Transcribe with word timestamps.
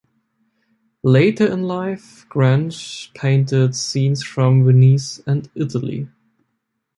Later 1.03 1.45
in 1.45 1.61
life, 1.61 2.25
Cranch 2.27 3.13
painted 3.13 3.75
scenes 3.75 4.23
from 4.23 4.65
Venice 4.65 5.21
and 5.27 5.47
Italy. 5.53 6.09